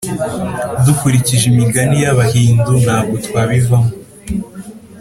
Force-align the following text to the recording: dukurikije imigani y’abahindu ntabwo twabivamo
dukurikije 0.85 1.45
imigani 1.53 1.95
y’abahindu 2.03 2.71
ntabwo 2.85 3.15
twabivamo 3.25 3.91